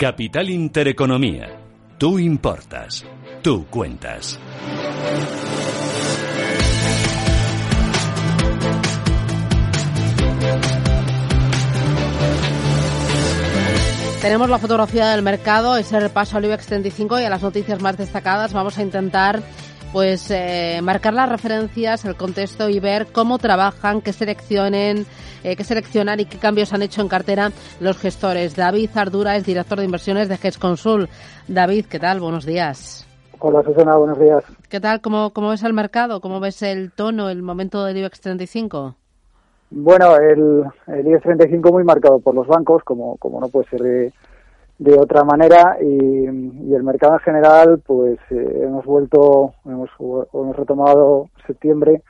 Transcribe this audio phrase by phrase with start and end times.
[0.00, 1.60] Capital Intereconomía.
[1.98, 3.04] Tú importas.
[3.42, 4.40] Tú cuentas.
[14.22, 17.98] Tenemos la fotografía del mercado, ese repaso al IBEX 35 y a las noticias más
[17.98, 18.54] destacadas.
[18.54, 19.42] Vamos a intentar
[19.92, 25.04] pues eh, marcar las referencias, el contexto y ver cómo trabajan, qué seleccionen,
[25.42, 28.54] eh, qué seleccionan y qué cambios han hecho en cartera los gestores.
[28.54, 31.08] David Ardura es director de inversiones de GESConsul.
[31.48, 32.20] David, ¿qué tal?
[32.20, 33.06] Buenos días.
[33.40, 34.44] Hola Susana, buenos días.
[34.68, 35.00] ¿Qué tal?
[35.00, 36.20] ¿Cómo, cómo ves el mercado?
[36.20, 38.94] ¿Cómo ves el tono, el momento del IBEX 35?
[39.70, 43.80] Bueno, el, el IBEX 35 muy marcado por los bancos, como, como no puede ser
[43.80, 44.12] de,
[44.80, 51.28] de otra manera y, el mercado en general pues eh, hemos vuelto hemos, hemos retomado
[51.46, 52.02] septiembre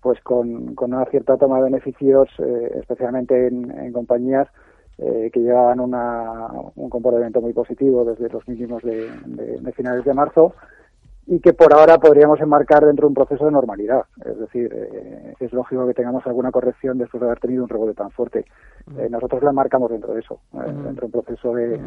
[0.00, 4.48] pues con, una cierta toma de beneficios eh, especialmente en, compañías
[4.98, 10.54] eh, que llevan una, un comportamiento muy positivo desde los mínimos de finales de marzo
[11.30, 14.04] y que por ahora podríamos enmarcar dentro de un proceso de normalidad.
[14.24, 17.92] Es decir, eh, es lógico que tengamos alguna corrección después de haber tenido un rebote
[17.92, 18.46] tan fuerte.
[18.96, 21.78] Eh, nosotros la enmarcamos dentro de eso, eh, dentro de un proceso de,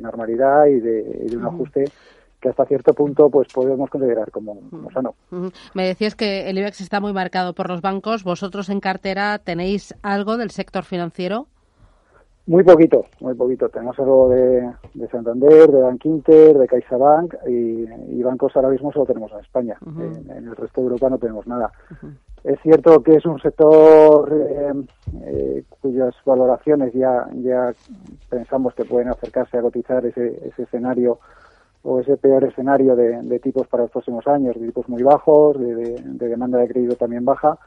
[0.00, 1.84] normalidad y de, un ajuste
[2.40, 5.14] que hasta cierto punto pues podemos considerar como, como sano.
[5.74, 8.24] Me decías que el IBEX está muy marcado por los bancos.
[8.24, 11.46] ¿Vosotros en cartera tenéis algo del sector financiero?
[12.48, 13.68] Muy poquito, muy poquito.
[13.68, 18.90] Tenemos algo de, de Santander, de Bank Inter, de CaixaBank y, y, bancos ahora mismo
[18.90, 19.76] solo tenemos en España.
[19.84, 21.70] en, el resto de Europa no tenemos nada.
[22.44, 24.72] Es cierto que es un sector eh,
[25.26, 27.74] eh, cuyas valoraciones ya, ya
[28.30, 31.18] pensamos que pueden acercarse a cotizar ese, ese escenario
[31.82, 35.60] o ese peor escenario de, de tipos para los próximos años, de tipos muy bajos,
[35.60, 37.58] de, de demanda de crédito también baja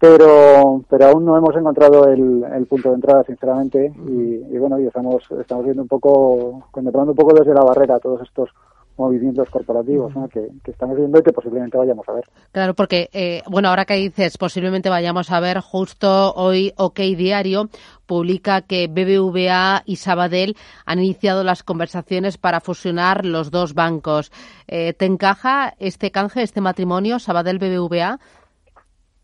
[0.00, 4.86] pero pero aún no hemos encontrado el, el punto de entrada sinceramente y, bueno y
[4.86, 8.48] estamos estamos viendo un poco contemplando un poco desde la barrera todos estos
[8.96, 12.24] movimientos corporativos que, estamos viendo y que posiblemente vayamos a ver.
[12.52, 17.70] Claro, porque, eh, bueno, ahora que dices posiblemente vayamos a ver, justo hoy OK Diario
[18.04, 24.32] publica que BBVA y Sabadell han iniciado las conversaciones para fusionar los dos bancos.
[24.68, 28.18] Eh, ¿Te encaja este canje, este matrimonio, Sabadell-BBVA?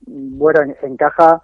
[0.06, 1.42] Bueno, encaja,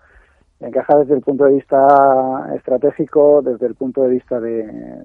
[0.60, 5.02] encaja desde el punto de vista estratégico, desde el punto de vista de,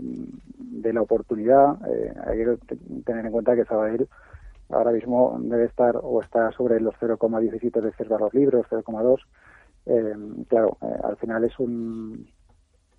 [0.81, 1.78] de la oportunidad.
[1.90, 2.57] Eh, hay que
[3.06, 4.07] tener en cuenta que Sabadell
[4.69, 9.19] ahora mismo debe estar o está sobre los 0,17 veces valor libre, 0,2.
[9.86, 10.16] Eh,
[10.50, 12.28] claro, eh, al final es un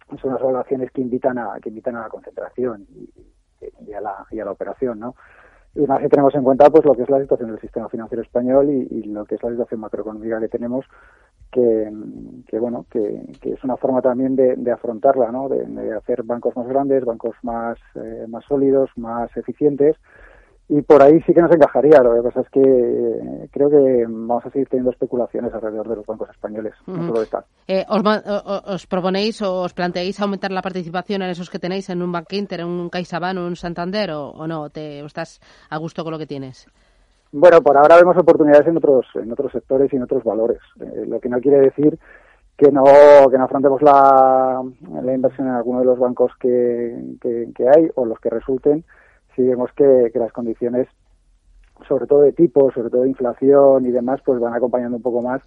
[0.08, 4.40] son unas valoraciones que invitan a que invitan a la concentración y, a la y
[4.40, 5.14] a la operación, ¿no?
[5.78, 8.22] Y más si tenemos en cuenta pues lo que es la situación del sistema financiero
[8.22, 10.84] español y, lo que es la situación macroeconómica que tenemos
[11.52, 11.90] que,
[12.48, 16.56] que bueno que, que, es una forma también de, de afrontarla no de, hacer bancos
[16.56, 19.96] más grandes bancos más eh, más sólidos más eficientes
[20.68, 22.02] y por ahí sí que nos encajaría.
[22.02, 25.96] Lo que pasa es que eh, creo que vamos a seguir teniendo especulaciones alrededor de
[25.96, 27.22] los bancos españoles, no solo
[27.68, 32.12] eh, os, proponéis o os planteáis aumentar la participación en esos que tenéis en un
[32.12, 34.68] Bank Inter, en un CaixaBank o en un Santander o, no?
[34.68, 35.40] Te, estás
[35.70, 36.66] a gusto con lo que tienes?
[37.32, 41.06] Bueno, por ahora vemos oportunidades en otros en otros sectores y en otros valores, eh,
[41.06, 41.98] lo que no quiere decir
[42.58, 42.84] que no
[43.30, 44.62] que no afrontemos la,
[45.02, 48.84] la inversión en alguno de los bancos que, que hay o los que resulten
[49.38, 50.88] si vemos que, las condiciones,
[51.86, 55.22] sobre todo de tipo, sobre todo de inflación y demás, pues van acompañando un poco
[55.22, 55.40] más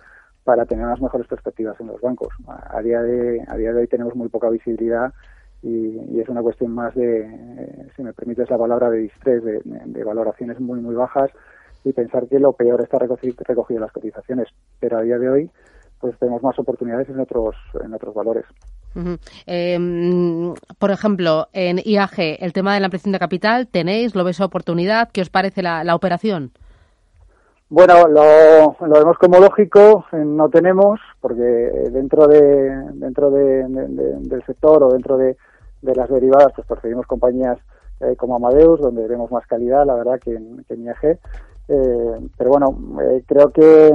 [0.45, 2.29] para tener unas mejores perspectivas en los bancos.
[2.47, 5.13] A día de, a día de hoy tenemos muy poca visibilidad
[5.61, 9.59] y, es una cuestión más de, eh, si me permites la palabra, de distrés, de,
[9.65, 11.29] de, valoraciones muy, muy bajas
[11.83, 13.35] y pensar que lo peor está recogido
[13.69, 14.47] en las cotizaciones.
[14.79, 15.51] Pero a día de hoy,
[15.99, 18.45] pues tenemos más oportunidades en otros, en otros valores.
[19.45, 24.15] Em, por ejemplo, en IAG, el tema de la ampliación de capital, ¿tenéis?
[24.15, 25.09] ¿Lo ves oportunidad?
[25.11, 26.51] ¿Qué os parece la, operación?
[27.69, 34.43] Bueno, lo, lo, vemos como lógico, eh, no tenemos, porque dentro de dentro de, del
[34.45, 35.37] sector o dentro de,
[35.81, 37.57] las derivadas, pues preferimos compañías
[38.01, 41.19] eh, como Amadeus, donde vemos más calidad, la verdad, que en, que IAG.
[41.69, 42.77] Eh, pero bueno,
[43.25, 43.93] creo que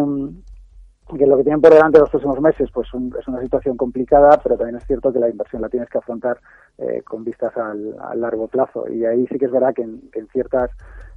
[1.14, 4.56] que lo que tienen por delante los próximos meses pues es una situación complicada, pero
[4.56, 6.38] también es cierto que la inversión la tienes que afrontar
[6.79, 8.88] eh, con vistas al, largo plazo.
[8.88, 10.70] Y ahí sí que es verdad que en, ciertas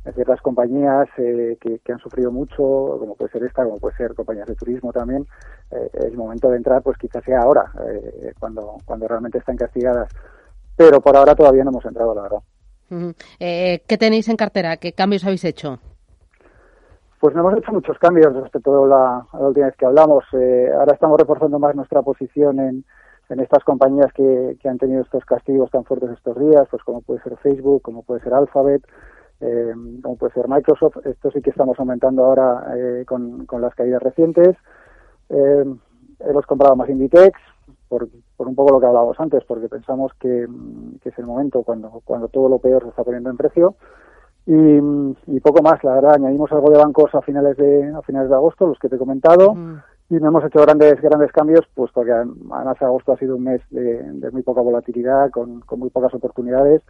[0.05, 2.55] en ciertas compañías eh, que, han sufrido mucho,
[2.99, 5.25] como puede ser esta, como puede ser compañías de turismo también,
[5.71, 7.71] eh, el momento de entrar pues quizás sea ahora,
[8.39, 10.09] cuando, cuando realmente están castigadas.
[10.77, 12.39] Pero por ahora todavía no hemos entrado, la verdad.
[13.39, 14.77] ¿Qué tenéis en cartera?
[14.77, 15.79] ¿Qué cambios habéis hecho?
[17.19, 20.23] Pues no hemos hecho muchos cambios respecto a la, a última vez que hablamos.
[20.33, 22.85] Eh, ahora estamos reforzando más nuestra posición en,
[23.29, 27.01] en estas compañías que, que, han tenido estos castigos tan fuertes estos días, pues como
[27.01, 28.83] puede ser Facebook, como puede ser Alphabet,
[29.41, 31.05] eh, como puede ser Microsoft.
[31.05, 34.55] Esto sí que estamos aumentando ahora eh, con, con, las caídas recientes.
[35.29, 35.65] Eh,
[36.21, 37.37] hemos comprado más Inditex
[37.89, 38.07] por,
[38.37, 40.47] por un poco lo que hablábamos antes, porque pensamos que,
[41.01, 43.75] que es el momento cuando, cuando todo lo peor se está poniendo en precio.
[44.51, 48.35] Y, poco más, la verdad, añadimos algo de bancos a finales de, a finales de
[48.35, 49.55] agosto, los que te he comentado,
[50.09, 53.61] y no hemos hecho grandes, grandes cambios, pues porque además agosto ha sido un mes
[53.69, 56.81] de, muy poca volatilidad, con, con, muy pocas oportunidades,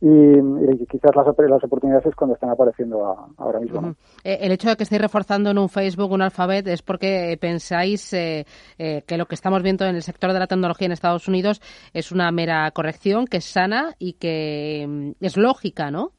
[0.00, 3.94] y, quizás las, las, oportunidades es cuando están apareciendo ahora mismo.
[4.24, 8.12] Eh, el hecho de que estéis reforzando en un Facebook, un alfabet, es porque pensáis
[8.12, 8.44] eh,
[8.76, 11.60] eh, que lo que estamos viendo en el sector de la tecnología en Estados Unidos
[11.94, 16.10] es una mera corrección, que es sana y que mm, es lógica, ¿no?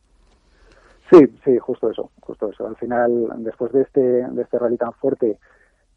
[1.12, 2.68] Sí, sí, justo eso, justo eso.
[2.68, 5.40] Al final, después de este, de este rally tan fuerte,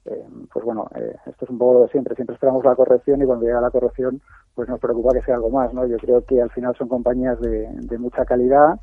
[0.05, 2.15] eh, pues bueno, eh, esto es un poco lo de siempre.
[2.15, 4.21] Siempre esperamos la corrección y cuando llega la corrección,
[4.55, 5.87] pues nos preocupa que sea algo más, ¿no?
[5.87, 8.81] Yo creo que al final son compañías de, de mucha calidad,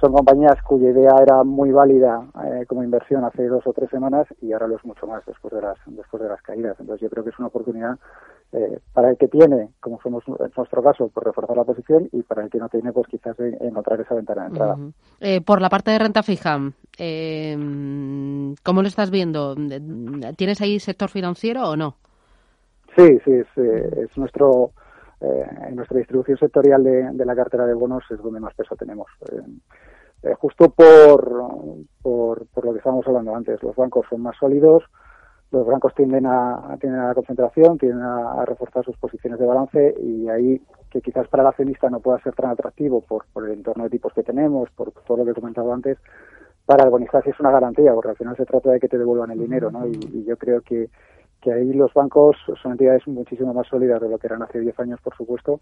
[0.00, 4.26] son compañías cuya idea era muy válida eh, como inversión hace dos o tres semanas
[4.40, 6.76] y ahora lo es mucho más después de las después de las caídas.
[6.80, 7.98] Entonces yo creo que es una oportunidad
[8.52, 12.22] eh, para el que tiene, como somos en nuestro caso, por reforzar la posición y
[12.22, 14.76] para el que no tiene, pues quizás encontrar esa ventana de entrada.
[15.20, 19.54] Eh, por la parte de renta fija, ¿cómo lo estás viendo?
[20.36, 21.96] ¿Tienes ahí sector financiero o no?
[22.96, 24.72] Sí, sí, es, es nuestro
[25.20, 29.06] en nuestra distribución sectorial de, de, la cartera de bonos es donde más peso tenemos.
[30.22, 31.28] Eh, justo por,
[32.00, 33.62] por, por, lo que estábamos hablando antes.
[33.62, 34.84] Los bancos son más sólidos,
[35.52, 39.94] los bancos tienden a, tienden a la concentración, tienden a, reforzar sus posiciones de balance
[40.00, 40.60] y ahí
[40.90, 43.90] que quizás para el accionista no pueda ser tan atractivo por, por el entorno de
[43.90, 45.98] tipos que tenemos, por todo lo que he comentado antes,
[46.66, 48.98] para el bonista sí es una garantía, porque al final se trata de que te
[48.98, 49.86] devuelvan el dinero, ¿no?
[49.86, 50.88] y yo creo que
[51.42, 54.78] que ahí los bancos son entidades muchísimo más sólidas de lo que eran hace 10
[54.80, 55.60] años, por supuesto,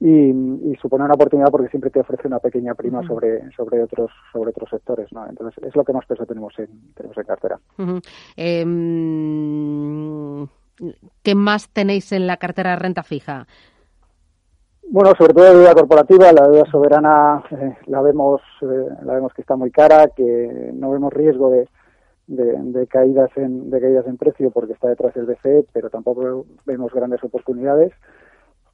[0.00, 0.32] y,
[0.80, 4.68] supone una oportunidad porque siempre te ofrece una pequeña prima sobre sobre otros sobre otros
[4.68, 5.26] sectores, ¿no?
[5.26, 7.58] Entonces es lo que más peso tenemos en tenemos en cartera.
[8.36, 10.46] Em,
[11.22, 13.46] ¿Qué más tenéis en la cartera de renta fija?
[14.90, 19.32] Bueno, sobre todo la deuda corporativa, la deuda soberana eh, la vemos eh, la vemos
[19.32, 21.66] que está muy cara, que no vemos riesgo de
[22.26, 26.92] de, caídas en de caídas en precio porque está detrás del BCE, pero tampoco vemos
[26.92, 27.92] grandes oportunidades,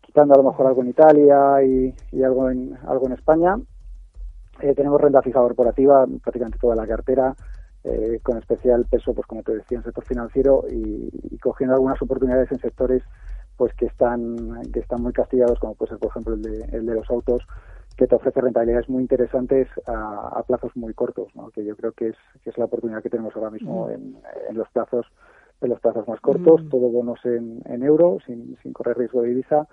[0.00, 3.56] quitando a lo mejor algo en Italia y, algo en algo en España.
[4.61, 7.35] Eh, tenemos renta fija corporativa, prácticamente toda la cartera,
[7.82, 12.53] eh, con especial peso, pues como te decía, en sector financiero y, cogiendo algunas oportunidades
[12.53, 13.03] en sectores
[13.56, 16.87] pues que están que están muy castigados, como puede ser por ejemplo el de, el
[16.87, 17.46] de los autos
[18.00, 21.50] que te ofrece rentabilidades muy interesantes a, plazos muy cortos, ¿no?
[21.50, 23.91] que yo creo que es, que es la oportunidad que tenemos ahora mismo mm.
[23.91, 24.17] en,
[24.49, 25.06] en los plazos
[25.61, 26.69] en los plazos más cortos, mm.
[26.70, 29.69] todo bonos en, en euro, sin, sin correr riesgo de divisa.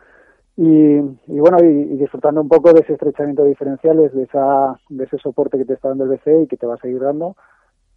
[0.58, 5.06] Y, y bueno, y, disfrutando un poco de ese estrechamiento de diferenciales, de, esa, de
[5.06, 7.38] ese soporte que te está dando el BCE y que te va a seguir dando,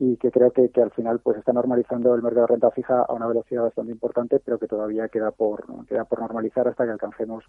[0.00, 3.02] y que creo que, que, al final pues está normalizando el mercado de renta fija
[3.02, 6.92] a una velocidad bastante importante, pero que todavía queda por queda por normalizar hasta que
[6.92, 7.45] alcancemos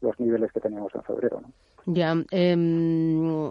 [0.00, 1.40] los niveles que teníamos en febrero.
[1.40, 1.52] ¿no?
[1.86, 2.14] Ya.
[2.32, 3.50] Eh,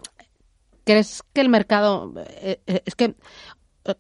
[0.84, 3.16] ¿Crees que el mercado eh, eh, es que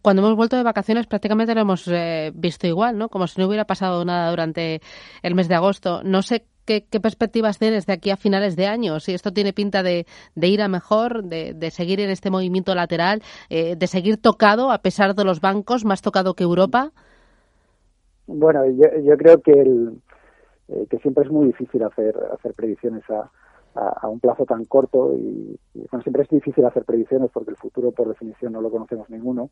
[0.01, 3.09] cuando hemos vuelto de vacaciones prácticamente lo hemos eh, visto igual, ¿no?
[3.09, 4.81] Como si no hubiera pasado nada durante
[5.23, 6.03] el mes de agosto.
[6.03, 8.99] No sé qué, perspectivas tienes de aquí a finales de año.
[8.99, 13.75] Si esto tiene pinta de, ir a mejor, de, seguir en este movimiento lateral, eh,
[13.75, 16.91] de seguir tocado a pesar de los bancos, más tocado que Europa.
[18.27, 20.01] Bueno, yo, creo que, el,
[20.69, 23.29] eh, que siempre es muy difícil hacer, hacer predicciones a,
[23.75, 25.57] a, un plazo tan corto y,
[25.89, 29.49] bueno, siempre es difícil hacer predicciones porque el futuro por definición no lo conocemos ninguno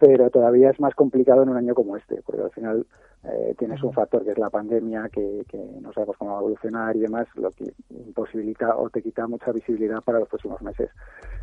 [0.00, 2.86] pero todavía es más complicado en un año como este, porque al final
[3.22, 6.40] eh, tienes un factor que es la pandemia, que, que, no sabemos cómo va a
[6.40, 10.88] evolucionar y demás, lo que imposibilita o te quita mucha visibilidad para los próximos meses.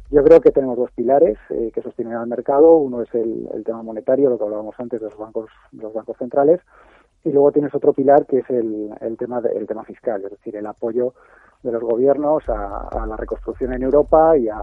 [0.10, 2.78] Yo creo que tenemos dos pilares eh, que sostienen al mercado.
[2.78, 6.18] Uno es el, el, tema monetario, lo que hablábamos antes de los bancos, los bancos
[6.18, 6.60] centrales,
[7.24, 10.32] y luego tienes otro pilar que es el, el tema de, el tema fiscal, es
[10.32, 11.14] decir, el apoyo
[11.62, 14.62] de los gobiernos a, a la reconstrucción en Europa y a,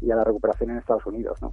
[0.00, 1.52] y a la recuperación en Estados Unidos, ¿no?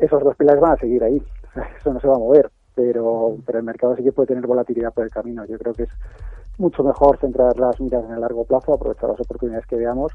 [0.00, 1.22] Esos dos pilares van a seguir ahí.
[1.78, 2.50] Eso no se va a mover.
[2.74, 5.44] pero, pero el mercado sí que puede tener volatilidad por el camino.
[5.44, 5.90] Yo creo que es
[6.58, 10.12] mucho mejor centrar las miras en el largo plazo, aprovechar las oportunidades que veamos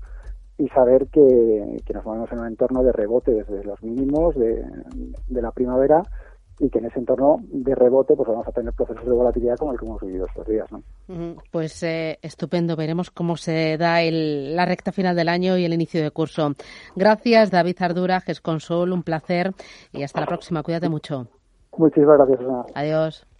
[0.57, 4.63] y saber que, nos movemos en un entorno de rebote desde los mínimos de,
[5.29, 6.01] la primavera
[6.59, 9.73] y que en ese entorno de rebote pues vamos a tener procesos de volatilidad como
[9.73, 10.67] el que hemos vivido estos días.
[10.71, 11.35] ¿no?
[11.51, 15.73] Pues eh, estupendo, veremos cómo se da el, la recta final del año y el
[15.73, 16.51] inicio de curso.
[16.95, 19.51] Gracias David Ardura, GESConsul, un placer
[19.91, 21.27] y hasta la próxima, cuídate mucho.
[21.77, 22.39] Muchísimas gracias.
[22.73, 23.34] Adiós.